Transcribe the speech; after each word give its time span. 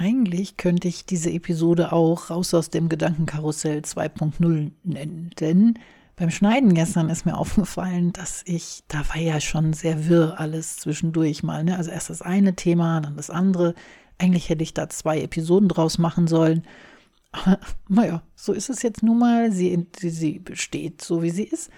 Eigentlich 0.00 0.56
könnte 0.56 0.86
ich 0.86 1.06
diese 1.06 1.32
Episode 1.32 1.90
auch 1.90 2.30
raus 2.30 2.54
aus 2.54 2.70
dem 2.70 2.88
Gedankenkarussell 2.88 3.80
2.0 3.80 4.70
nennen, 4.84 5.30
denn 5.40 5.74
beim 6.14 6.30
Schneiden 6.30 6.72
gestern 6.72 7.10
ist 7.10 7.26
mir 7.26 7.36
aufgefallen, 7.38 8.12
dass 8.12 8.42
ich, 8.46 8.84
da 8.86 9.08
war 9.08 9.16
ja 9.16 9.40
schon 9.40 9.72
sehr 9.72 10.08
wirr 10.08 10.38
alles 10.38 10.76
zwischendurch 10.76 11.42
mal, 11.42 11.64
ne? 11.64 11.76
Also 11.76 11.90
erst 11.90 12.10
das 12.10 12.22
eine 12.22 12.54
Thema, 12.54 13.00
dann 13.00 13.16
das 13.16 13.28
andere. 13.28 13.74
Eigentlich 14.18 14.48
hätte 14.48 14.62
ich 14.62 14.72
da 14.72 14.88
zwei 14.88 15.20
Episoden 15.20 15.68
draus 15.68 15.98
machen 15.98 16.28
sollen. 16.28 16.62
Aber 17.32 17.58
naja, 17.88 18.22
so 18.36 18.52
ist 18.52 18.70
es 18.70 18.82
jetzt 18.82 19.02
nun 19.02 19.18
mal. 19.18 19.50
Sie, 19.50 19.84
sie 19.96 20.38
besteht 20.38 21.02
so, 21.02 21.22
wie 21.22 21.30
sie 21.30 21.42
ist. 21.42 21.70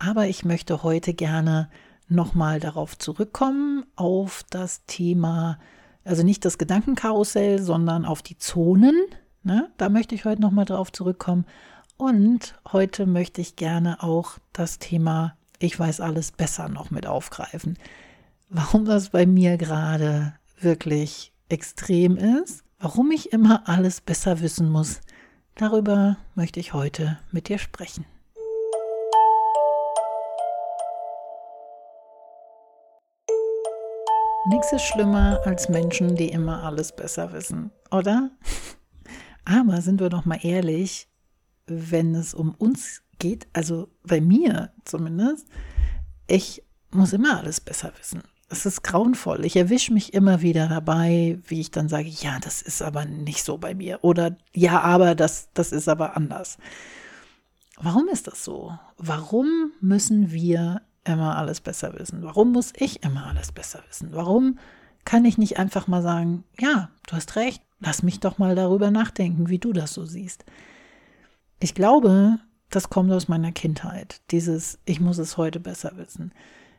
Aber 0.00 0.26
ich 0.26 0.44
möchte 0.44 0.82
heute 0.82 1.14
gerne 1.14 1.70
nochmal 2.08 2.58
darauf 2.58 2.98
zurückkommen, 2.98 3.84
auf 3.94 4.44
das 4.50 4.84
Thema 4.86 5.58
also 6.08 6.22
nicht 6.22 6.44
das 6.44 6.58
Gedankenkarussell, 6.58 7.60
sondern 7.60 8.04
auf 8.04 8.22
die 8.22 8.38
Zonen. 8.38 8.96
Ne? 9.42 9.70
Da 9.76 9.88
möchte 9.88 10.14
ich 10.14 10.24
heute 10.24 10.40
nochmal 10.40 10.64
drauf 10.64 10.90
zurückkommen. 10.90 11.44
Und 11.96 12.54
heute 12.72 13.06
möchte 13.06 13.40
ich 13.40 13.56
gerne 13.56 14.02
auch 14.02 14.38
das 14.52 14.78
Thema 14.78 15.36
Ich 15.58 15.78
weiß 15.78 16.00
alles 16.00 16.32
besser 16.32 16.68
noch 16.68 16.90
mit 16.90 17.06
aufgreifen. 17.06 17.76
Warum 18.48 18.84
das 18.84 19.10
bei 19.10 19.26
mir 19.26 19.58
gerade 19.58 20.32
wirklich 20.60 21.32
extrem 21.48 22.16
ist, 22.16 22.64
warum 22.78 23.10
ich 23.10 23.32
immer 23.32 23.68
alles 23.68 24.00
besser 24.00 24.40
wissen 24.40 24.70
muss, 24.70 25.00
darüber 25.56 26.16
möchte 26.34 26.60
ich 26.60 26.72
heute 26.72 27.18
mit 27.32 27.48
dir 27.48 27.58
sprechen. 27.58 28.06
Nichts 34.48 34.72
ist 34.72 34.84
schlimmer 34.84 35.42
als 35.44 35.68
Menschen, 35.68 36.16
die 36.16 36.30
immer 36.30 36.62
alles 36.62 36.96
besser 36.96 37.34
wissen, 37.34 37.70
oder? 37.90 38.30
Aber 39.44 39.82
sind 39.82 40.00
wir 40.00 40.08
doch 40.08 40.24
mal 40.24 40.38
ehrlich, 40.42 41.06
wenn 41.66 42.14
es 42.14 42.32
um 42.32 42.54
uns 42.54 43.02
geht, 43.18 43.46
also 43.52 43.90
bei 44.04 44.22
mir 44.22 44.72
zumindest, 44.86 45.46
ich 46.28 46.62
muss 46.90 47.12
immer 47.12 47.36
alles 47.36 47.60
besser 47.60 47.92
wissen. 47.98 48.22
Es 48.48 48.64
ist 48.64 48.82
grauenvoll. 48.82 49.44
Ich 49.44 49.54
erwische 49.54 49.92
mich 49.92 50.14
immer 50.14 50.40
wieder 50.40 50.66
dabei, 50.66 51.38
wie 51.46 51.60
ich 51.60 51.70
dann 51.70 51.90
sage, 51.90 52.08
ja, 52.08 52.38
das 52.40 52.62
ist 52.62 52.80
aber 52.80 53.04
nicht 53.04 53.44
so 53.44 53.58
bei 53.58 53.74
mir. 53.74 53.98
Oder 54.00 54.38
ja, 54.54 54.80
aber 54.80 55.14
das, 55.14 55.50
das 55.52 55.72
ist 55.72 55.90
aber 55.90 56.16
anders. 56.16 56.56
Warum 57.76 58.08
ist 58.08 58.26
das 58.26 58.44
so? 58.44 58.72
Warum 58.96 59.72
müssen 59.82 60.32
wir 60.32 60.80
immer 61.04 61.36
alles 61.36 61.60
besser 61.60 61.98
wissen? 61.98 62.22
Warum 62.22 62.52
muss 62.52 62.72
ich 62.76 63.02
immer 63.02 63.26
alles 63.26 63.52
besser 63.52 63.82
wissen? 63.88 64.10
Warum 64.12 64.58
kann 65.04 65.24
ich 65.24 65.38
nicht 65.38 65.58
einfach 65.58 65.86
mal 65.86 66.02
sagen, 66.02 66.44
ja, 66.60 66.90
du 67.06 67.16
hast 67.16 67.36
recht, 67.36 67.62
lass 67.80 68.02
mich 68.02 68.20
doch 68.20 68.36
mal 68.38 68.54
darüber 68.54 68.90
nachdenken, 68.90 69.48
wie 69.48 69.58
du 69.58 69.72
das 69.72 69.94
so 69.94 70.04
siehst. 70.04 70.44
Ich 71.60 71.74
glaube, 71.74 72.38
das 72.70 72.90
kommt 72.90 73.10
aus 73.12 73.26
meiner 73.28 73.52
Kindheit, 73.52 74.20
dieses 74.30 74.78
ich 74.84 75.00
muss 75.00 75.18
es 75.18 75.36
heute 75.36 75.60
besser 75.60 75.92
wissen. 75.96 76.32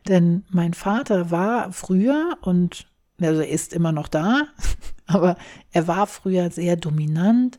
Denn 0.06 0.44
mein 0.48 0.74
Vater 0.74 1.30
war 1.30 1.72
früher 1.72 2.38
und 2.42 2.86
also 3.20 3.40
er 3.40 3.48
ist 3.48 3.74
immer 3.74 3.92
noch 3.92 4.08
da, 4.08 4.44
aber 5.06 5.36
er 5.72 5.88
war 5.88 6.06
früher 6.06 6.50
sehr 6.50 6.76
dominant, 6.76 7.58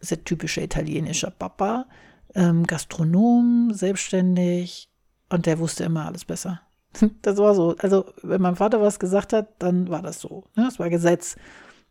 sehr 0.00 0.22
typischer 0.22 0.62
italienischer 0.62 1.30
Papa, 1.30 1.86
ähm, 2.34 2.66
Gastronom, 2.66 3.72
selbstständig, 3.72 4.91
und 5.32 5.46
der 5.46 5.58
wusste 5.58 5.84
immer 5.84 6.06
alles 6.06 6.24
besser. 6.24 6.60
Das 7.22 7.38
war 7.38 7.54
so. 7.54 7.74
Also, 7.78 8.04
wenn 8.22 8.42
mein 8.42 8.56
Vater 8.56 8.80
was 8.80 8.98
gesagt 8.98 9.32
hat, 9.32 9.48
dann 9.58 9.88
war 9.88 10.02
das 10.02 10.20
so. 10.20 10.44
Ne? 10.54 10.64
Das 10.64 10.78
war 10.78 10.90
Gesetz. 10.90 11.36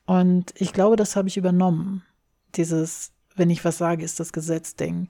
Und 0.05 0.53
ich 0.55 0.73
glaube, 0.73 0.95
das 0.95 1.15
habe 1.15 1.27
ich 1.27 1.37
übernommen. 1.37 2.03
Dieses, 2.55 3.11
wenn 3.35 3.49
ich 3.49 3.65
was 3.65 3.79
sage, 3.79 4.05
ist 4.05 4.19
das 4.19 4.31
Gesetz-Ding. 4.31 5.07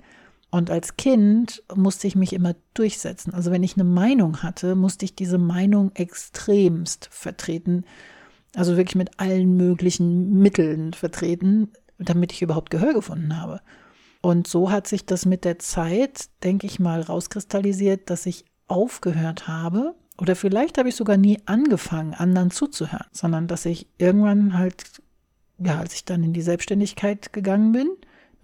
Und 0.50 0.70
als 0.70 0.96
Kind 0.96 1.64
musste 1.76 2.08
ich 2.08 2.16
mich 2.16 2.34
immer 2.34 2.56
durchsetzen. 2.74 3.34
Also 3.34 3.52
wenn 3.52 3.64
ich 3.64 3.76
eine 3.76 3.84
Meinung 3.84 4.44
hatte, 4.44 4.76
musste 4.76 5.06
ich 5.06 5.16
diese 5.16 5.38
Meinung 5.38 5.92
extremst 5.96 7.08
vertreten. 7.12 7.86
Also 8.56 8.78
wirklich 8.78 8.96
mit 8.96 9.20
allen 9.20 9.56
möglichen 9.56 10.40
Mitteln 10.40 10.94
vertreten, 10.94 11.72
damit 11.98 12.34
ich 12.34 12.42
überhaupt 12.42 12.70
Gehör 12.70 12.94
gefunden 12.94 13.42
habe. 13.42 13.62
Und 14.22 14.48
so 14.48 14.72
hat 14.72 14.88
sich 14.88 15.06
das 15.06 15.26
mit 15.26 15.46
der 15.46 15.60
Zeit, 15.60 16.30
denke 16.44 16.68
ich 16.68 16.80
mal, 16.80 17.02
rauskristallisiert, 17.02 18.10
dass 18.10 18.26
ich 18.26 18.46
aufgehört 18.68 19.48
habe, 19.48 19.96
oder 20.18 20.36
vielleicht 20.36 20.78
habe 20.78 20.90
ich 20.90 20.96
sogar 20.96 21.18
nie 21.18 21.40
angefangen, 21.48 22.14
anderen 22.14 22.52
zuzuhören, 22.52 23.08
sondern 23.12 23.48
dass 23.48 23.66
ich 23.66 23.88
irgendwann 23.98 24.56
halt, 24.56 25.02
ja, 25.58 25.80
als 25.80 25.96
ich 25.96 26.06
dann 26.06 26.24
in 26.24 26.34
die 26.34 26.44
Selbstständigkeit 26.44 27.34
gegangen 27.34 27.72
bin, 27.72 27.90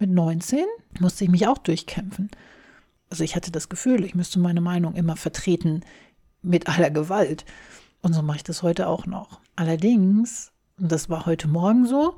mit 0.00 0.10
19, 0.10 0.64
musste 0.98 1.24
ich 1.24 1.30
mich 1.30 1.46
auch 1.46 1.58
durchkämpfen. 1.58 2.30
Also 3.10 3.22
ich 3.22 3.36
hatte 3.36 3.52
das 3.52 3.68
Gefühl, 3.68 4.04
ich 4.04 4.16
müsste 4.16 4.40
meine 4.40 4.60
Meinung 4.60 4.94
immer 4.94 5.16
vertreten 5.16 5.82
mit 6.42 6.68
aller 6.68 6.90
Gewalt. 6.90 7.44
Und 8.02 8.12
so 8.12 8.22
mache 8.22 8.38
ich 8.38 8.44
das 8.44 8.62
heute 8.64 8.88
auch 8.88 9.06
noch. 9.06 9.40
Allerdings, 9.54 10.50
und 10.78 10.90
das 10.90 11.08
war 11.08 11.26
heute 11.26 11.46
Morgen 11.46 11.86
so, 11.86 12.16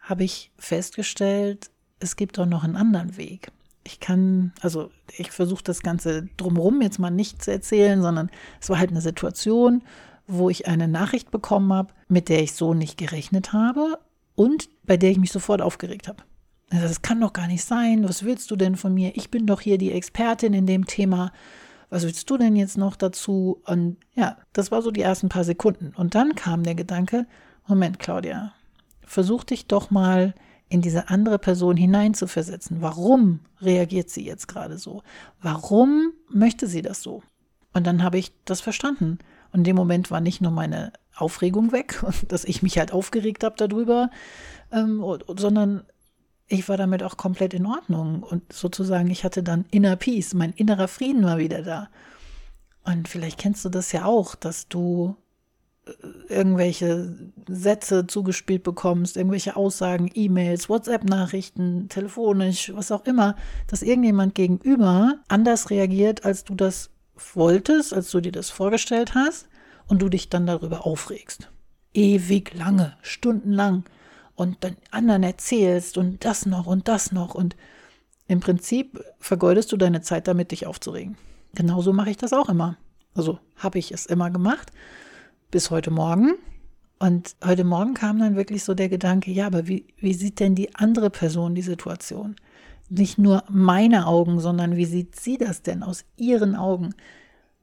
habe 0.00 0.24
ich 0.24 0.50
festgestellt, 0.58 1.70
es 2.00 2.16
gibt 2.16 2.38
auch 2.38 2.46
noch 2.46 2.64
einen 2.64 2.76
anderen 2.76 3.16
Weg. 3.16 3.50
Ich 3.84 4.00
kann, 4.00 4.52
also 4.60 4.90
ich 5.16 5.30
versuche 5.30 5.62
das 5.62 5.82
Ganze 5.82 6.28
drumherum 6.36 6.80
jetzt 6.80 6.98
mal 6.98 7.10
nicht 7.10 7.42
zu 7.42 7.52
erzählen, 7.52 8.00
sondern 8.00 8.30
es 8.60 8.70
war 8.70 8.78
halt 8.78 8.90
eine 8.90 9.02
Situation, 9.02 9.82
wo 10.26 10.48
ich 10.48 10.66
eine 10.66 10.88
Nachricht 10.88 11.30
bekommen 11.30 11.72
habe, 11.72 11.92
mit 12.08 12.28
der 12.28 12.42
ich 12.42 12.54
so 12.54 12.72
nicht 12.72 12.96
gerechnet 12.96 13.52
habe 13.52 13.98
und 14.34 14.68
bei 14.84 14.96
der 14.96 15.10
ich 15.10 15.18
mich 15.18 15.32
sofort 15.32 15.60
aufgeregt 15.60 16.08
habe. 16.08 16.22
Also 16.70 16.88
das 16.88 17.02
kann 17.02 17.20
doch 17.20 17.32
gar 17.32 17.46
nicht 17.46 17.64
sein. 17.64 18.08
Was 18.08 18.24
willst 18.24 18.50
du 18.50 18.56
denn 18.56 18.76
von 18.76 18.94
mir? 18.94 19.16
Ich 19.16 19.30
bin 19.30 19.46
doch 19.46 19.60
hier 19.60 19.78
die 19.78 19.92
Expertin 19.92 20.54
in 20.54 20.66
dem 20.66 20.86
Thema. 20.86 21.30
Was 21.90 22.04
willst 22.04 22.28
du 22.30 22.38
denn 22.38 22.56
jetzt 22.56 22.78
noch 22.78 22.96
dazu? 22.96 23.60
Und 23.66 23.98
ja, 24.14 24.38
das 24.52 24.70
war 24.70 24.82
so 24.82 24.90
die 24.90 25.02
ersten 25.02 25.28
paar 25.28 25.44
Sekunden. 25.44 25.92
Und 25.94 26.14
dann 26.14 26.34
kam 26.34 26.62
der 26.62 26.74
Gedanke, 26.74 27.26
Moment, 27.66 27.98
Claudia, 27.98 28.52
versuch 29.02 29.44
dich 29.44 29.66
doch 29.66 29.90
mal 29.90 30.34
in 30.68 30.80
diese 30.80 31.08
andere 31.08 31.38
Person 31.38 31.76
hineinzuversetzen. 31.76 32.80
Warum 32.80 33.40
reagiert 33.60 34.10
sie 34.10 34.24
jetzt 34.24 34.48
gerade 34.48 34.78
so? 34.78 35.02
Warum 35.40 36.12
möchte 36.28 36.66
sie 36.66 36.82
das 36.82 37.02
so? 37.02 37.22
Und 37.72 37.86
dann 37.86 38.02
habe 38.02 38.18
ich 38.18 38.32
das 38.44 38.60
verstanden. 38.60 39.18
Und 39.52 39.60
in 39.60 39.64
dem 39.64 39.76
Moment 39.76 40.10
war 40.10 40.20
nicht 40.20 40.40
nur 40.40 40.52
meine 40.52 40.92
Aufregung 41.16 41.72
weg 41.72 42.02
dass 42.28 42.44
ich 42.44 42.62
mich 42.62 42.78
halt 42.78 42.92
aufgeregt 42.92 43.44
habe 43.44 43.54
darüber, 43.56 44.10
ähm, 44.72 45.04
sondern 45.36 45.84
ich 46.46 46.68
war 46.68 46.76
damit 46.76 47.02
auch 47.02 47.16
komplett 47.16 47.54
in 47.54 47.66
Ordnung. 47.66 48.22
Und 48.22 48.52
sozusagen, 48.52 49.10
ich 49.10 49.24
hatte 49.24 49.42
dann 49.42 49.64
Inner 49.70 49.96
Peace, 49.96 50.34
mein 50.34 50.52
innerer 50.52 50.88
Frieden 50.88 51.24
war 51.24 51.38
wieder 51.38 51.62
da. 51.62 51.88
Und 52.84 53.08
vielleicht 53.08 53.38
kennst 53.38 53.64
du 53.64 53.70
das 53.70 53.92
ja 53.92 54.04
auch, 54.04 54.34
dass 54.34 54.68
du 54.68 55.16
irgendwelche 56.28 57.14
Sätze 57.46 58.06
zugespielt 58.06 58.62
bekommst, 58.62 59.16
irgendwelche 59.16 59.56
Aussagen, 59.56 60.10
E-Mails, 60.14 60.68
WhatsApp-Nachrichten, 60.68 61.88
telefonisch, 61.88 62.72
was 62.74 62.90
auch 62.90 63.04
immer, 63.04 63.36
dass 63.66 63.82
irgendjemand 63.82 64.34
gegenüber 64.34 65.18
anders 65.28 65.70
reagiert, 65.70 66.24
als 66.24 66.44
du 66.44 66.54
das 66.54 66.90
wolltest, 67.34 67.92
als 67.92 68.10
du 68.10 68.20
dir 68.20 68.32
das 68.32 68.50
vorgestellt 68.50 69.14
hast 69.14 69.48
und 69.86 70.00
du 70.00 70.08
dich 70.08 70.30
dann 70.30 70.46
darüber 70.46 70.86
aufregst. 70.86 71.50
Ewig 71.92 72.54
lange, 72.54 72.96
stundenlang 73.02 73.84
und 74.34 74.64
dann 74.64 74.76
anderen 74.90 75.22
erzählst 75.22 75.98
und 75.98 76.24
das 76.24 76.46
noch 76.46 76.66
und 76.66 76.88
das 76.88 77.12
noch 77.12 77.34
und 77.34 77.56
im 78.26 78.40
Prinzip 78.40 79.04
vergeudest 79.18 79.70
du 79.70 79.76
deine 79.76 80.00
Zeit 80.00 80.26
damit, 80.26 80.50
dich 80.50 80.66
aufzuregen. 80.66 81.16
Genauso 81.54 81.92
mache 81.92 82.10
ich 82.10 82.16
das 82.16 82.32
auch 82.32 82.48
immer. 82.48 82.78
Also 83.14 83.38
habe 83.56 83.78
ich 83.78 83.92
es 83.92 84.06
immer 84.06 84.30
gemacht 84.30 84.72
bis 85.54 85.70
heute 85.70 85.92
Morgen. 85.92 86.34
Und 86.98 87.36
heute 87.44 87.62
Morgen 87.62 87.94
kam 87.94 88.18
dann 88.18 88.34
wirklich 88.34 88.64
so 88.64 88.74
der 88.74 88.88
Gedanke, 88.88 89.30
ja, 89.30 89.46
aber 89.46 89.68
wie, 89.68 89.86
wie 89.98 90.12
sieht 90.12 90.40
denn 90.40 90.56
die 90.56 90.74
andere 90.74 91.10
Person 91.10 91.54
die 91.54 91.62
Situation? 91.62 92.34
Nicht 92.88 93.18
nur 93.18 93.44
meine 93.48 94.08
Augen, 94.08 94.40
sondern 94.40 94.74
wie 94.74 94.84
sieht 94.84 95.14
sie 95.14 95.38
das 95.38 95.62
denn 95.62 95.84
aus 95.84 96.04
ihren 96.16 96.56
Augen? 96.56 96.92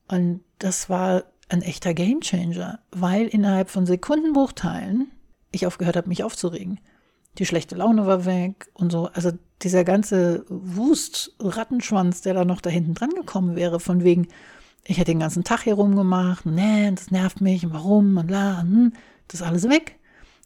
Und 0.07 0.39
das 0.57 0.89
war 0.89 1.25
ein 1.49 1.61
echter 1.63 1.93
Gamechanger, 1.93 2.79
weil 2.91 3.27
innerhalb 3.27 3.69
von 3.69 3.85
Sekundenbruchteilen 3.85 5.11
ich 5.51 5.67
aufgehört 5.67 5.97
habe, 5.97 6.07
mich 6.07 6.23
aufzuregen. 6.23 6.79
Die 7.39 7.45
schlechte 7.45 7.75
Laune 7.75 8.07
war 8.07 8.23
weg 8.23 8.69
und 8.73 8.89
so. 8.89 9.09
Also 9.11 9.31
dieser 9.63 9.83
ganze 9.83 10.45
Wust, 10.47 11.35
Rattenschwanz, 11.41 12.21
der 12.21 12.35
da 12.35 12.45
noch 12.45 12.61
da 12.61 12.69
hinten 12.69 12.93
dran 12.93 13.09
gekommen 13.09 13.57
wäre, 13.57 13.81
von 13.81 14.05
wegen, 14.05 14.29
ich 14.83 14.97
hätte 14.97 15.11
den 15.11 15.19
ganzen 15.19 15.43
Tag 15.43 15.63
hier 15.63 15.75
rumgemacht, 15.75 16.45
nee, 16.45 16.91
das 16.91 17.11
nervt 17.11 17.41
mich, 17.41 17.69
warum 17.71 18.17
und 18.17 18.31
la, 18.31 18.61
hm, 18.61 18.93
das 19.27 19.41
ist 19.41 19.47
alles 19.47 19.69
weg. 19.69 19.97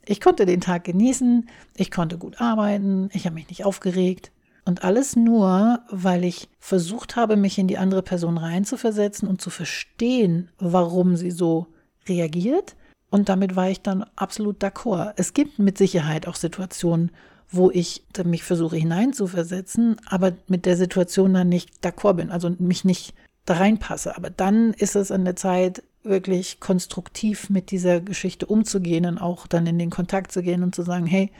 Ich 0.05 0.21
konnte 0.21 0.45
den 0.45 0.61
Tag 0.61 0.83
genießen, 0.83 1.49
ich 1.75 1.89
konnte 1.89 2.17
gut 2.17 2.39
arbeiten, 2.39 3.09
ich 3.13 3.25
habe 3.25 3.35
mich 3.35 3.49
nicht 3.49 3.65
aufgeregt. 3.65 4.31
Und 4.65 4.83
alles 4.83 5.15
nur, 5.15 5.79
weil 5.89 6.23
ich 6.23 6.49
versucht 6.59 7.15
habe, 7.15 7.35
mich 7.35 7.57
in 7.57 7.67
die 7.67 7.77
andere 7.77 8.01
Person 8.01 8.37
reinzuversetzen 8.37 9.27
und 9.27 9.41
zu 9.41 9.49
verstehen, 9.49 10.49
warum 10.57 11.15
sie 11.15 11.31
so 11.31 11.67
reagiert. 12.07 12.75
Und 13.11 13.29
damit 13.29 13.55
war 13.55 13.69
ich 13.69 13.81
dann 13.81 14.05
absolut 14.15 14.63
d'accord. 14.63 15.13
Es 15.17 15.33
gibt 15.33 15.59
mit 15.59 15.77
Sicherheit 15.77 16.27
auch 16.27 16.35
Situationen, 16.35 17.11
wo 17.49 17.69
ich 17.69 18.03
mich 18.23 18.43
versuche 18.43 18.75
hineinzuversetzen, 18.75 19.97
aber 20.07 20.33
mit 20.47 20.65
der 20.65 20.77
Situation 20.77 21.33
dann 21.33 21.49
nicht 21.49 21.69
d'accord 21.85 22.13
bin, 22.13 22.31
also 22.31 22.49
mich 22.57 22.83
nicht 22.83 23.13
da 23.45 23.55
reinpasse. 23.55 24.15
Aber 24.17 24.29
dann 24.29 24.73
ist 24.73 24.95
es 24.95 25.11
an 25.11 25.25
der 25.25 25.35
Zeit, 25.35 25.83
wirklich 26.05 26.59
konstruktiv 26.59 27.49
mit 27.49 27.71
dieser 27.71 27.99
Geschichte 27.99 28.45
umzugehen 28.45 29.05
und 29.05 29.17
auch 29.17 29.47
dann 29.47 29.67
in 29.67 29.79
den 29.79 29.89
Kontakt 29.89 30.31
zu 30.31 30.41
gehen 30.41 30.63
und 30.63 30.75
zu 30.75 30.83
sagen, 30.83 31.05
hey, 31.05 31.31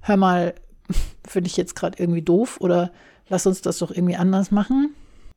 hör 0.00 0.16
mal, 0.16 0.54
finde 1.26 1.48
ich 1.48 1.56
jetzt 1.56 1.76
gerade 1.76 2.02
irgendwie 2.02 2.22
doof 2.22 2.58
oder 2.60 2.90
lass 3.28 3.46
uns 3.46 3.62
das 3.62 3.78
doch 3.78 3.90
irgendwie 3.90 4.16
anders 4.16 4.50
machen. 4.50 4.94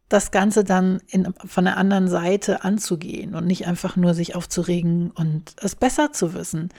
Das 0.10 0.32
Ganze 0.32 0.64
dann 0.64 1.02
in, 1.08 1.34
von 1.46 1.66
der 1.66 1.78
anderen 1.78 2.08
Seite 2.08 2.64
anzugehen 2.64 3.36
und 3.36 3.46
nicht 3.46 3.68
einfach 3.68 3.98
nur 3.98 4.14
sich 4.14 4.36
aufzuregen 4.36 5.12
und 5.12 5.54
es 5.62 5.76
besser 5.76 6.14
zu 6.14 6.34
wissen. 6.34 6.70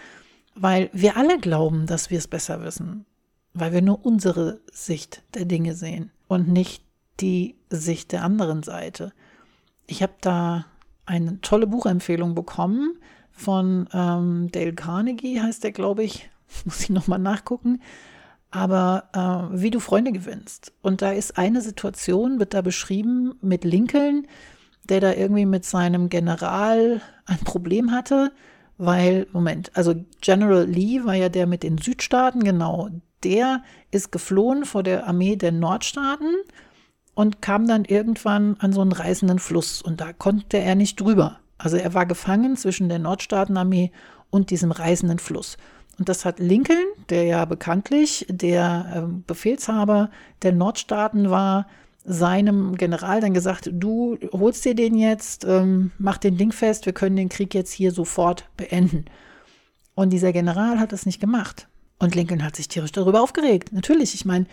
Weil 0.54 0.88
wir 0.92 1.16
alle 1.16 1.38
glauben, 1.38 1.86
dass 1.86 2.10
wir 2.10 2.18
es 2.18 2.26
besser 2.26 2.62
wissen. 2.62 3.04
Weil 3.52 3.72
wir 3.72 3.82
nur 3.82 4.04
unsere 4.04 4.60
Sicht 4.72 5.22
der 5.34 5.44
Dinge 5.44 5.74
sehen 5.74 6.10
und 6.26 6.48
nicht 6.48 6.82
die 7.20 7.56
Sicht 7.68 8.12
der 8.12 8.24
anderen 8.24 8.62
Seite. 8.62 9.12
Ich 9.88 10.02
habe 10.02 10.14
da 10.20 10.66
eine 11.06 11.40
tolle 11.40 11.66
Buchempfehlung 11.66 12.36
bekommen 12.36 12.98
von 13.32 13.88
ähm, 13.92 14.48
Dale 14.52 14.74
Carnegie, 14.74 15.40
heißt 15.40 15.64
der, 15.64 15.72
glaube 15.72 16.04
ich. 16.04 16.30
Muss 16.64 16.82
ich 16.82 16.90
nochmal 16.90 17.18
nachgucken 17.18 17.80
aber 18.50 19.50
äh, 19.52 19.60
wie 19.60 19.70
du 19.70 19.80
Freunde 19.80 20.12
gewinnst. 20.12 20.72
Und 20.82 21.02
da 21.02 21.12
ist 21.12 21.38
eine 21.38 21.60
Situation, 21.60 22.38
wird 22.38 22.54
da 22.54 22.62
beschrieben 22.62 23.34
mit 23.40 23.64
Lincoln, 23.64 24.26
der 24.88 25.00
da 25.00 25.12
irgendwie 25.12 25.46
mit 25.46 25.64
seinem 25.64 26.08
General 26.08 27.02
ein 27.26 27.38
Problem 27.40 27.90
hatte, 27.92 28.32
weil, 28.78 29.26
Moment, 29.32 29.70
also 29.74 29.94
General 30.20 30.64
Lee 30.64 31.04
war 31.04 31.14
ja 31.14 31.28
der 31.28 31.46
mit 31.46 31.62
den 31.62 31.78
Südstaaten, 31.78 32.42
genau, 32.42 32.88
der 33.22 33.62
ist 33.90 34.12
geflohen 34.12 34.64
vor 34.64 34.82
der 34.82 35.06
Armee 35.06 35.36
der 35.36 35.52
Nordstaaten 35.52 36.36
und 37.18 37.42
kam 37.42 37.66
dann 37.66 37.84
irgendwann 37.84 38.54
an 38.60 38.72
so 38.72 38.80
einen 38.80 38.92
reißenden 38.92 39.40
Fluss 39.40 39.82
und 39.82 40.00
da 40.00 40.12
konnte 40.12 40.58
er 40.58 40.76
nicht 40.76 41.00
drüber. 41.00 41.40
Also 41.58 41.76
er 41.76 41.92
war 41.92 42.06
gefangen 42.06 42.56
zwischen 42.56 42.88
der 42.88 43.00
Nordstaatenarmee 43.00 43.90
und 44.30 44.50
diesem 44.50 44.70
reißenden 44.70 45.18
Fluss. 45.18 45.56
Und 45.98 46.08
das 46.08 46.24
hat 46.24 46.38
Lincoln, 46.38 46.84
der 47.08 47.24
ja 47.24 47.44
bekanntlich 47.44 48.24
der 48.28 48.92
ähm, 48.94 49.24
Befehlshaber 49.26 50.10
der 50.42 50.52
Nordstaaten 50.52 51.28
war, 51.28 51.66
seinem 52.04 52.76
General 52.76 53.20
dann 53.20 53.34
gesagt, 53.34 53.68
du 53.72 54.16
holst 54.30 54.64
dir 54.64 54.76
den 54.76 54.94
jetzt, 54.94 55.44
ähm, 55.44 55.90
mach 55.98 56.18
den 56.18 56.36
Ding 56.36 56.52
fest, 56.52 56.86
wir 56.86 56.92
können 56.92 57.16
den 57.16 57.30
Krieg 57.30 57.52
jetzt 57.52 57.72
hier 57.72 57.90
sofort 57.90 58.48
beenden. 58.56 59.06
Und 59.96 60.10
dieser 60.10 60.32
General 60.32 60.78
hat 60.78 60.92
das 60.92 61.04
nicht 61.04 61.18
gemacht. 61.18 61.66
Und 61.98 62.14
Lincoln 62.14 62.44
hat 62.44 62.54
sich 62.54 62.68
tierisch 62.68 62.92
darüber 62.92 63.20
aufgeregt. 63.20 63.72
Natürlich, 63.72 64.14
ich 64.14 64.24
meine, 64.24 64.46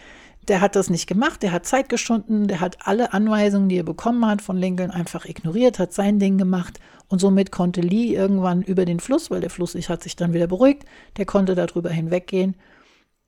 der 0.47 0.61
hat 0.61 0.75
das 0.75 0.89
nicht 0.89 1.07
gemacht, 1.07 1.43
der 1.43 1.51
hat 1.51 1.65
Zeit 1.65 1.89
geschunden, 1.89 2.47
der 2.47 2.61
hat 2.61 2.77
alle 2.87 3.13
Anweisungen, 3.13 3.69
die 3.69 3.77
er 3.77 3.83
bekommen 3.83 4.25
hat 4.25 4.41
von 4.41 4.57
Lincoln, 4.57 4.91
einfach 4.91 5.25
ignoriert, 5.25 5.79
hat 5.79 5.93
sein 5.93 6.19
Ding 6.19 6.37
gemacht 6.37 6.79
und 7.07 7.19
somit 7.19 7.51
konnte 7.51 7.81
Lee 7.81 8.15
irgendwann 8.15 8.61
über 8.61 8.85
den 8.85 8.99
Fluss, 8.99 9.31
weil 9.31 9.41
der 9.41 9.49
Fluss 9.49 9.75
hat 9.89 10.03
sich 10.03 10.15
dann 10.15 10.33
wieder 10.33 10.47
beruhigt, 10.47 10.85
der 11.17 11.25
konnte 11.25 11.55
darüber 11.55 11.89
hinweggehen 11.89 12.55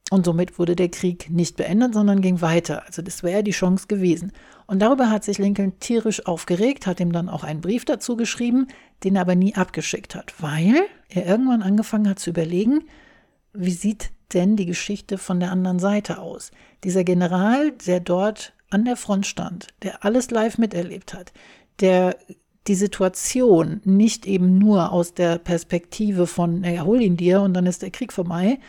und 0.10 0.26
somit 0.26 0.58
wurde 0.58 0.76
der 0.76 0.90
Krieg 0.90 1.30
nicht 1.30 1.58
beendet, 1.58 1.94
sondern 1.94 2.22
ging 2.22 2.40
weiter. 2.42 2.86
Also 2.86 3.02
das 3.02 3.24
wäre 3.24 3.44
die 3.44 3.52
Chance 3.52 3.88
gewesen. 3.88 4.32
Und 4.66 4.82
darüber 4.82 5.10
hat 5.10 5.24
sich 5.24 5.38
Lincoln 5.38 5.80
tierisch 5.80 6.26
aufgeregt, 6.26 6.88
hat 6.88 7.00
ihm 7.00 7.12
dann 7.12 7.28
auch 7.28 7.44
einen 7.44 7.62
Brief 7.62 7.84
dazu 7.84 8.16
geschrieben, 8.16 8.68
den 9.04 9.16
er 9.16 9.22
aber 9.22 9.36
nie 9.36 9.56
abgeschickt 9.56 10.16
hat, 10.16 10.34
weil 10.40 10.76
er 11.10 11.26
irgendwann 11.26 11.62
angefangen 11.62 12.10
hat 12.10 12.20
zu 12.20 12.30
überlegen, 12.30 12.86
wie 13.58 13.72
sieht 13.72 14.12
denn 14.34 14.56
die 14.56 14.66
Geschichte 14.66 15.18
von 15.18 15.40
der 15.40 15.52
anderen 15.52 15.80
Seite 15.80 16.20
aus? 16.20 16.52
Dieser 16.84 17.04
General, 17.04 17.72
der 17.86 18.00
dort 18.00 18.54
an 18.70 18.86
der 18.86 18.98
Front 18.98 19.26
stand, 19.26 19.68
der 19.84 20.04
alles 20.04 20.30
live 20.32 20.58
miterlebt 20.58 21.14
hat, 21.14 21.32
der 21.80 22.18
die 22.68 22.76
Situation 22.76 23.82
nicht 23.86 24.26
eben 24.26 24.58
nur 24.58 24.92
aus 24.92 25.14
der 25.14 25.38
Perspektive 25.38 26.28
von, 26.28 26.62
naja, 26.62 26.84
hol 26.84 27.02
ihn 27.02 27.18
dir 27.18 27.42
und 27.42 27.54
dann 27.54 27.66
ist 27.66 27.82
der 27.82 27.92
Krieg 27.92 28.12
vorbei, 28.12 28.60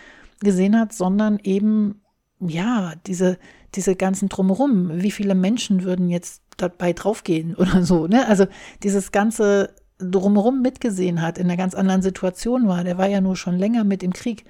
gesehen 0.40 0.78
hat, 0.78 0.92
sondern 0.92 1.40
eben, 1.42 2.00
ja, 2.38 2.94
diese, 3.06 3.38
diese 3.74 3.96
ganzen 3.96 4.28
Drumherum, 4.28 5.02
wie 5.02 5.10
viele 5.10 5.34
Menschen 5.34 5.82
würden 5.82 6.10
jetzt 6.10 6.42
dabei 6.56 6.92
draufgehen 6.92 7.56
oder 7.56 7.82
so, 7.82 8.06
ne? 8.06 8.26
Also 8.28 8.46
dieses 8.84 9.10
ganze 9.10 9.74
Drumherum 9.98 10.62
mitgesehen 10.62 11.20
hat, 11.20 11.38
in 11.38 11.46
einer 11.46 11.56
ganz 11.56 11.74
anderen 11.74 12.02
Situation 12.02 12.68
war. 12.68 12.84
Der 12.84 12.98
war 12.98 13.08
ja 13.08 13.20
nur 13.20 13.34
schon 13.34 13.58
länger 13.58 13.82
mit 13.82 14.04
im 14.04 14.12
Krieg 14.12 14.44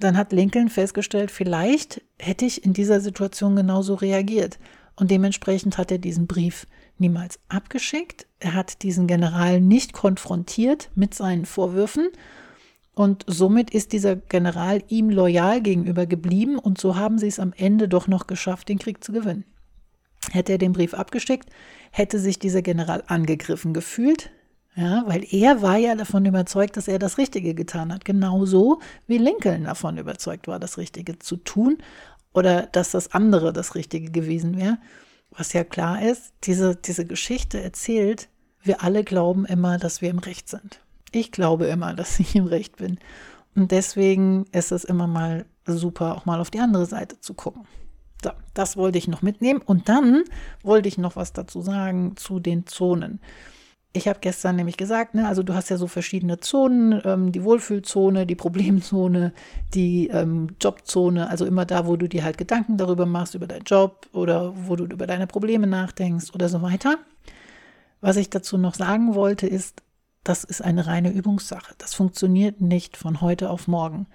dann 0.00 0.16
hat 0.16 0.32
Lincoln 0.32 0.68
festgestellt, 0.68 1.30
vielleicht 1.30 2.02
hätte 2.18 2.44
ich 2.44 2.64
in 2.64 2.72
dieser 2.72 3.00
Situation 3.00 3.56
genauso 3.56 3.94
reagiert. 3.94 4.58
Und 4.96 5.10
dementsprechend 5.10 5.78
hat 5.78 5.90
er 5.90 5.98
diesen 5.98 6.26
Brief 6.26 6.66
niemals 6.98 7.38
abgeschickt. 7.48 8.26
Er 8.38 8.54
hat 8.54 8.82
diesen 8.82 9.06
General 9.06 9.60
nicht 9.60 9.92
konfrontiert 9.92 10.90
mit 10.94 11.14
seinen 11.14 11.46
Vorwürfen. 11.46 12.08
Und 12.94 13.24
somit 13.26 13.70
ist 13.70 13.92
dieser 13.92 14.16
General 14.16 14.82
ihm 14.88 15.08
loyal 15.08 15.62
gegenüber 15.62 16.06
geblieben. 16.06 16.58
Und 16.58 16.78
so 16.78 16.96
haben 16.96 17.18
sie 17.18 17.28
es 17.28 17.40
am 17.40 17.54
Ende 17.56 17.88
doch 17.88 18.08
noch 18.08 18.26
geschafft, 18.26 18.68
den 18.68 18.78
Krieg 18.78 19.02
zu 19.02 19.12
gewinnen. 19.12 19.44
Hätte 20.30 20.52
er 20.52 20.58
den 20.58 20.72
Brief 20.72 20.92
abgeschickt, 20.92 21.48
hätte 21.92 22.18
sich 22.18 22.38
dieser 22.38 22.60
General 22.60 23.02
angegriffen 23.06 23.72
gefühlt, 23.72 24.30
ja, 24.76 25.02
weil 25.06 25.26
er 25.30 25.62
war 25.62 25.76
ja 25.76 25.94
davon 25.94 26.24
überzeugt, 26.24 26.76
dass 26.76 26.86
er 26.86 26.98
das 26.98 27.18
Richtige 27.18 27.54
getan 27.54 27.92
hat. 27.92 28.04
Genauso 28.04 28.80
wie 29.06 29.18
Lincoln 29.18 29.64
davon 29.64 29.98
überzeugt 29.98 30.46
war, 30.46 30.60
das 30.60 30.78
Richtige 30.78 31.18
zu 31.18 31.36
tun 31.36 31.78
oder 32.32 32.62
dass 32.66 32.92
das 32.92 33.12
andere 33.12 33.52
das 33.52 33.74
Richtige 33.74 34.10
gewesen 34.10 34.56
wäre. 34.56 34.78
Was 35.30 35.52
ja 35.52 35.64
klar 35.64 36.02
ist, 36.02 36.32
diese, 36.44 36.76
diese 36.76 37.04
Geschichte 37.04 37.60
erzählt, 37.60 38.28
wir 38.62 38.82
alle 38.82 39.04
glauben 39.04 39.44
immer, 39.44 39.78
dass 39.78 40.02
wir 40.02 40.10
im 40.10 40.18
Recht 40.18 40.48
sind. 40.48 40.80
Ich 41.10 41.32
glaube 41.32 41.66
immer, 41.66 41.94
dass 41.94 42.20
ich 42.20 42.36
im 42.36 42.46
Recht 42.46 42.76
bin. 42.76 42.98
Und 43.56 43.72
deswegen 43.72 44.46
ist 44.52 44.70
es 44.70 44.84
immer 44.84 45.08
mal 45.08 45.46
super, 45.66 46.16
auch 46.16 46.26
mal 46.26 46.40
auf 46.40 46.50
die 46.50 46.60
andere 46.60 46.86
Seite 46.86 47.20
zu 47.20 47.34
gucken. 47.34 47.66
So, 48.22 48.30
das 48.54 48.76
wollte 48.76 48.98
ich 48.98 49.08
noch 49.08 49.22
mitnehmen. 49.22 49.62
Und 49.64 49.88
dann 49.88 50.22
wollte 50.62 50.88
ich 50.88 50.98
noch 50.98 51.16
was 51.16 51.32
dazu 51.32 51.60
sagen 51.60 52.16
zu 52.16 52.38
den 52.38 52.66
Zonen 52.66 53.18
ich 53.92 54.06
habe 54.06 54.20
gestern 54.20 54.56
nämlich 54.56 54.76
gesagt, 54.76 55.14
ne, 55.14 55.26
also 55.26 55.42
du 55.42 55.54
hast 55.54 55.68
ja 55.68 55.76
so 55.76 55.88
verschiedene 55.88 56.38
Zonen, 56.38 57.00
ähm, 57.04 57.32
die 57.32 57.42
Wohlfühlzone, 57.42 58.24
die 58.24 58.34
Problemzone, 58.36 59.32
die 59.74 60.08
ähm, 60.08 60.48
Jobzone, 60.60 61.28
also 61.28 61.44
immer 61.44 61.64
da, 61.64 61.86
wo 61.86 61.96
du 61.96 62.08
dir 62.08 62.22
halt 62.22 62.38
Gedanken 62.38 62.76
darüber 62.76 63.06
machst, 63.06 63.34
über 63.34 63.46
deinen 63.46 63.64
Job 63.64 64.06
oder 64.12 64.54
wo 64.68 64.76
du 64.76 64.84
über 64.84 65.06
deine 65.06 65.26
Probleme 65.26 65.66
nachdenkst 65.66 66.32
oder 66.34 66.48
so 66.48 66.62
weiter. 66.62 66.98
Was 68.00 68.16
ich 68.16 68.30
dazu 68.30 68.56
noch 68.56 68.74
sagen 68.74 69.14
wollte, 69.14 69.46
ist, 69.46 69.82
das 70.22 70.44
ist 70.44 70.62
eine 70.62 70.86
reine 70.86 71.10
Übungssache. 71.10 71.74
Das 71.78 71.94
funktioniert 71.94 72.60
nicht 72.60 72.96
von 72.96 73.20
heute 73.20 73.50
auf 73.50 73.66
morgen. 73.66 74.06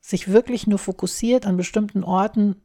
Sich 0.00 0.28
wirklich 0.28 0.66
nur 0.66 0.78
fokussiert 0.78 1.46
an 1.46 1.56
bestimmten 1.56 2.02
Orten 2.02 2.56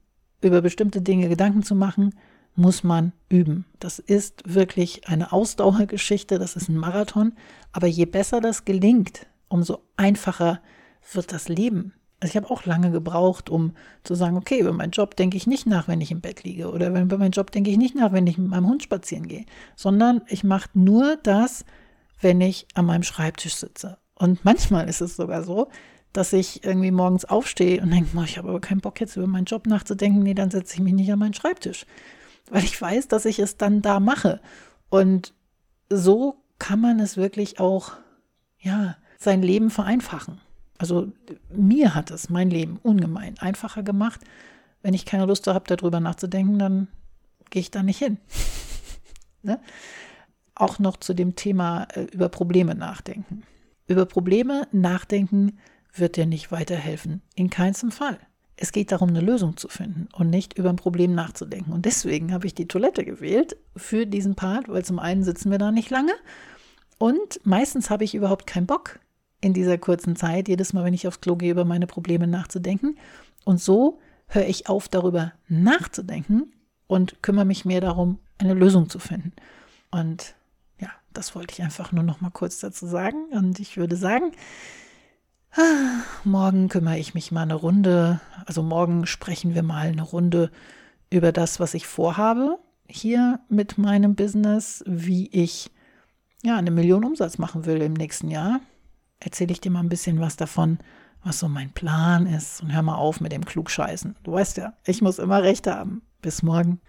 über 0.42 0.62
bestimmte 0.62 1.02
Dinge 1.02 1.30
Gedanken 1.30 1.64
zu 1.64 1.76
machen, 1.76 2.16
muss 2.56 2.84
man 2.84 3.14
üben. 3.30 3.66
Das 3.80 4.00
ist 4.00 4.44
wirklich 4.46 5.08
eine 5.08 5.32
Ausdauergeschichte, 5.32 6.40
das 6.40 6.56
ist 6.56 6.70
ein 6.70 6.78
Marathon. 6.78 7.34
Aber 7.72 7.88
je 7.88 8.06
besser 8.06 8.42
das 8.42 8.66
gelingt, 8.66 9.28
umso 9.48 9.80
einfacher 9.98 10.62
wird 11.12 11.32
das 11.32 11.50
Leben. 11.50 11.94
Also 12.20 12.32
ich 12.32 12.38
habe 12.38 12.50
auch 12.54 12.66
lange 12.66 12.92
gebraucht, 12.92 13.50
um 13.50 13.74
zu 14.04 14.16
sagen, 14.16 14.38
okay, 14.38 14.60
über 14.60 14.72
meinen 14.72 14.92
Job 14.92 15.16
denke 15.16 15.36
ich 15.36 15.46
nicht 15.46 15.66
nach, 15.66 15.88
wenn 15.88 16.00
ich 16.00 16.12
im 16.12 16.22
Bett 16.22 16.44
liege. 16.44 16.72
Oder 16.72 16.88
über 16.88 17.18
meinen 17.18 17.32
Job 17.32 17.52
denke 17.52 17.70
ich 17.70 17.78
nicht 17.78 17.96
nach, 17.96 18.14
wenn 18.14 18.28
ich 18.28 18.38
mit 18.38 18.50
meinem 18.50 18.68
Hund 18.68 18.84
spazieren 18.84 19.28
gehe. 19.28 19.46
Sondern 19.76 20.22
ich 20.28 20.44
mache 20.44 20.70
nur 20.74 21.18
das, 21.18 21.66
wenn 22.22 22.40
ich 22.40 22.68
an 22.76 22.86
meinem 22.86 23.04
Schreibtisch 23.04 23.56
sitze. 23.56 23.98
Und 24.16 24.46
manchmal 24.46 24.88
ist 24.88 25.02
es 25.02 25.18
sogar 25.18 25.44
so, 25.44 25.68
dass 26.14 26.32
ich 26.32 26.64
irgendwie 26.64 26.92
morgens 26.92 27.26
aufstehe 27.26 27.82
und 27.82 27.92
denke, 27.92 28.10
ich 28.24 28.38
habe 28.38 28.50
aber 28.50 28.62
keinen 28.62 28.80
Bock 28.80 29.02
jetzt 29.02 29.18
über 29.18 29.28
meinen 29.28 29.46
Job 29.46 29.66
nachzudenken. 29.66 30.22
Nee, 30.22 30.36
dann 30.36 30.52
setze 30.52 30.76
ich 30.76 30.80
mich 30.80 30.94
nicht 30.94 31.12
an 31.12 31.20
meinen 31.20 31.34
Schreibtisch 31.34 31.86
weil 32.50 32.64
ich 32.64 32.80
weiß, 32.80 33.08
dass 33.08 33.26
ich 33.26 33.40
es 33.40 33.58
dann 33.58 33.82
da 33.82 34.00
mache. 34.00 34.40
Und 34.90 35.34
so 35.90 36.36
kann 36.60 36.80
man 36.80 37.00
es 37.00 37.18
wirklich 37.18 37.60
auch, 37.60 37.94
ja, 38.60 38.98
sein 39.18 39.42
Leben 39.42 39.70
vereinfachen. 39.70 40.42
Also 40.78 41.12
mir 41.50 41.96
hat 41.96 42.12
es 42.12 42.30
mein 42.30 42.50
Leben 42.50 42.80
ungemein 42.84 43.38
einfacher 43.40 43.84
gemacht. 43.84 44.22
Wenn 44.82 44.94
ich 44.94 45.06
keine 45.06 45.26
Lust 45.26 45.48
habe, 45.48 45.66
darüber 45.68 46.00
nachzudenken, 46.00 46.60
dann 46.60 46.88
gehe 47.50 47.62
ich 47.62 47.72
da 47.72 47.84
nicht 47.84 48.00
hin. 48.00 48.18
ne? 49.44 49.60
Auch 50.56 50.80
noch 50.80 50.98
zu 50.98 51.14
dem 51.14 51.36
Thema 51.36 51.84
äh, 51.94 52.04
über 52.12 52.30
Probleme 52.30 52.76
nachdenken. 52.76 53.44
Über 53.88 54.06
Probleme 54.06 54.68
nachdenken 54.72 55.58
wird 55.94 56.18
dir 56.18 56.26
nicht 56.26 56.52
weiterhelfen. 56.52 57.22
In 57.36 57.50
keinem 57.50 57.92
Fall. 57.92 58.20
Es 58.56 58.72
geht 58.72 58.92
darum, 58.92 59.10
eine 59.10 59.22
Lösung 59.22 59.58
zu 59.58 59.68
finden 59.68 60.08
und 60.14 60.30
nicht 60.30 60.58
über 60.58 60.70
ein 60.70 60.76
Problem 60.76 61.16
nachzudenken. 61.16 61.74
Und 61.74 61.86
deswegen 61.86 62.32
habe 62.34 62.46
ich 62.46 62.54
die 62.54 62.68
Toilette 62.68 63.04
gewählt 63.04 63.58
für 63.76 64.06
diesen 64.06 64.36
Part, 64.36 64.70
weil 64.70 64.86
zum 64.86 65.00
einen 65.00 65.24
sitzen 65.24 65.52
wir 65.52 65.58
da 65.58 65.72
nicht 65.72 65.90
lange 65.90 66.14
und 66.98 67.40
meistens 67.44 67.90
habe 67.90 68.04
ich 68.04 68.16
überhaupt 68.16 68.48
keinen 68.48 68.68
Bock, 68.68 69.00
in 69.44 69.54
dieser 69.54 69.78
kurzen 69.78 70.16
Zeit, 70.16 70.48
jedes 70.48 70.72
Mal, 70.72 70.86
wenn 70.86 70.94
ich 70.94 71.06
aufs 71.06 71.20
Klo 71.20 71.36
gehe, 71.36 71.52
über 71.52 71.66
meine 71.66 71.86
Probleme 71.86 72.28
nachzudenken. 72.28 72.98
Und 73.44 73.60
so 73.62 74.00
höre 74.28 74.48
ich 74.48 74.70
auf, 74.70 74.88
darüber 74.88 75.34
nachzudenken 75.50 76.54
und 76.88 77.22
kümmere 77.22 77.44
mich 77.44 77.66
mehr 77.66 77.82
darum, 77.82 78.20
eine 78.38 78.54
Lösung 78.54 78.90
zu 78.90 79.00
finden. 79.00 79.34
Und 79.92 80.36
ja, 80.80 80.90
das 81.12 81.36
wollte 81.36 81.54
ich 81.54 81.62
einfach 81.62 81.92
nur 81.92 82.06
noch 82.06 82.22
mal 82.22 82.32
kurz 82.32 82.60
dazu 82.60 82.88
sagen. 82.88 83.26
Und 83.32 83.60
ich 83.60 83.76
würde 83.76 83.98
sagen, 83.98 84.32
morgen 86.24 86.70
kümmere 86.70 86.98
ich 86.98 87.14
mich 87.14 87.32
mal 87.32 87.42
eine 87.42 87.56
Runde, 87.56 88.20
also 88.46 88.64
morgen 88.64 89.06
sprechen 89.06 89.54
wir 89.56 89.64
mal 89.64 89.88
eine 89.88 90.02
Runde 90.02 90.52
über 91.10 91.32
das, 91.32 91.60
was 91.60 91.74
ich 91.74 91.88
vorhabe 91.88 92.58
hier 92.88 93.40
mit 93.50 93.78
meinem 93.78 94.16
Business, 94.16 94.84
wie 94.88 95.28
ich 95.30 95.72
ja 96.44 96.58
eine 96.58 96.72
Million 96.72 97.04
Umsatz 97.04 97.38
machen 97.38 97.66
will 97.66 97.82
im 97.82 97.94
nächsten 97.94 98.30
Jahr. 98.30 98.60
Erzähle 99.20 99.52
ich 99.52 99.62
dir 99.62 99.72
mal 99.72 99.80
ein 99.80 99.90
bisschen 99.90 100.20
was 100.20 100.36
davon, 100.36 100.80
was 101.24 101.40
so 101.40 101.48
mein 101.48 101.72
Plan 101.72 102.28
ist. 102.28 102.62
Und 102.62 102.74
hör 102.74 102.82
mal 102.82 102.96
auf 102.96 103.22
mit 103.22 103.32
dem 103.32 103.46
Klugscheißen. 103.46 104.16
Du 104.24 104.34
weißt 104.34 104.58
ja, 104.58 104.74
ich 104.86 105.02
muss 105.02 105.20
immer 105.20 105.44
recht 105.44 105.68
haben. 105.68 106.02
Bis 106.22 106.44
morgen. 106.44 106.82